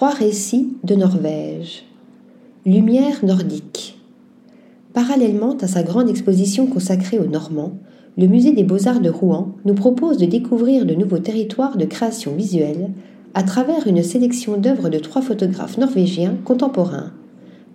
[0.00, 1.84] Trois récits de Norvège.
[2.64, 3.98] Lumière nordique.
[4.94, 7.74] Parallèlement à sa grande exposition consacrée aux Normands,
[8.16, 12.34] le Musée des beaux-arts de Rouen nous propose de découvrir de nouveaux territoires de création
[12.34, 12.88] visuelle
[13.34, 17.12] à travers une sélection d'œuvres de trois photographes norvégiens contemporains.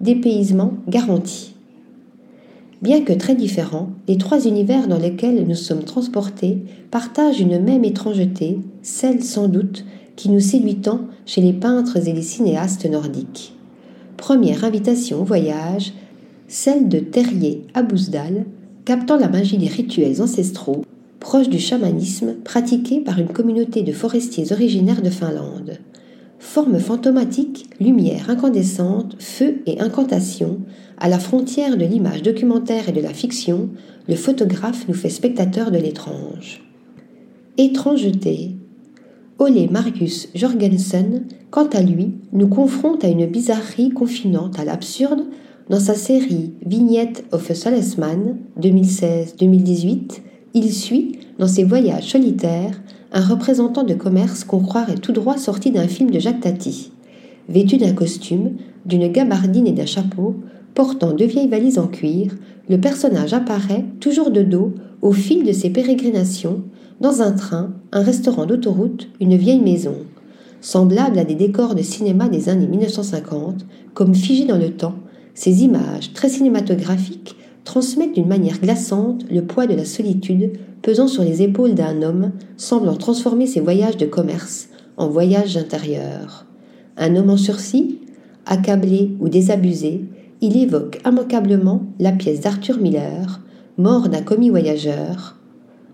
[0.02, 1.54] Dépaysement garanti.
[2.82, 7.86] Bien que très différents, les trois univers dans lesquels nous sommes transportés partagent une même
[7.86, 9.86] étrangeté, celle sans doute
[10.16, 13.54] qui nous séduit tant chez les peintres et les cinéastes nordiques.
[14.18, 15.94] Première invitation au voyage,
[16.48, 17.84] celle de Terrier à
[18.86, 20.86] captant la magie des rituels ancestraux,
[21.20, 25.80] proches du chamanisme pratiqué par une communauté de forestiers originaires de Finlande.
[26.38, 30.60] Forme fantomatique, lumière incandescente, feu et incantation,
[30.98, 33.70] à la frontière de l'image documentaire et de la fiction,
[34.08, 36.62] le photographe nous fait spectateur de l'étrange.
[37.58, 38.52] Étrangeté,
[39.38, 45.26] Ole Marius Jorgensen, quant à lui, nous confronte à une bizarrerie confinante à l'absurde
[45.70, 50.22] dans sa série Vignette of a Salesman 2016-2018.
[50.54, 55.72] Il suit, dans ses voyages solitaires, un représentant de commerce qu'on croirait tout droit sorti
[55.72, 56.94] d'un film de Jacques Tati.
[57.50, 58.52] Vêtu d'un costume,
[58.86, 60.36] d'une gabardine et d'un chapeau,
[60.76, 62.36] portant deux vieilles valises en cuir,
[62.70, 66.64] le personnage apparaît, toujours de dos, au fil de ses pérégrinations,
[67.02, 69.96] dans un train, un restaurant d'autoroute, une vieille maison,
[70.62, 74.96] semblable à des décors de cinéma des années 1950, comme figés dans le temps,
[75.34, 81.24] ces images très cinématographiques transmettent d'une manière glaçante le poids de la solitude pesant sur
[81.24, 86.46] les épaules d'un homme semblant transformer ses voyages de commerce en voyages intérieurs.
[86.96, 88.00] Un homme en sursis,
[88.46, 90.06] accablé ou désabusé,
[90.42, 93.42] il évoque immanquablement la pièce d'Arthur Miller,
[93.78, 95.36] mort d'un commis voyageur,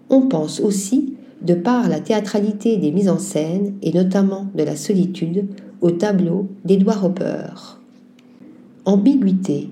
[0.10, 4.76] on pense aussi, de par la théâtralité des mises en scène et notamment de la
[4.76, 5.48] solitude,
[5.82, 7.80] au tableau d'Edward Hopper.
[8.86, 9.70] Ambiguïté.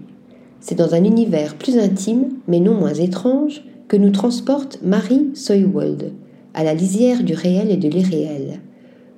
[0.59, 6.13] C'est dans un univers plus intime, mais non moins étrange, que nous transporte Marie Soywold,
[6.53, 8.59] à la lisière du réel et de l'irréel.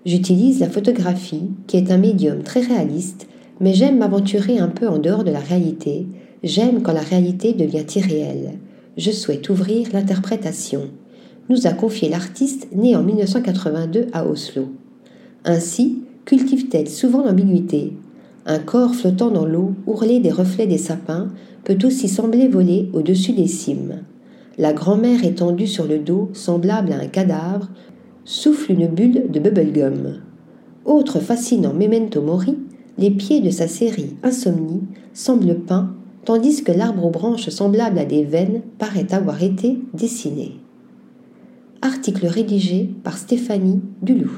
[0.06, 3.28] J'utilise la photographie, qui est un médium très réaliste,
[3.60, 6.08] mais j'aime m'aventurer un peu en dehors de la réalité,
[6.44, 8.54] j'aime quand la réalité devient irréelle.
[8.98, 10.90] Je souhaite ouvrir l'interprétation
[11.52, 14.70] nous a confié l'artiste né en 1982 à Oslo.
[15.44, 17.94] Ainsi cultive-t-elle souvent l'ambiguïté.
[18.46, 21.30] Un corps flottant dans l'eau, ourlé des reflets des sapins,
[21.64, 24.04] peut aussi sembler voler au-dessus des cimes.
[24.58, 27.70] La grand-mère étendue sur le dos, semblable à un cadavre,
[28.24, 30.22] souffle une bulle de bubblegum.
[30.86, 32.58] Autre fascinant memento mori,
[32.98, 34.82] les pieds de sa série Insomnie
[35.14, 35.94] semblent peints,
[36.26, 40.54] tandis que l'arbre aux branches semblables à des veines paraît avoir été dessiné.
[41.82, 44.32] Article rédigé par Stéphanie Dulou.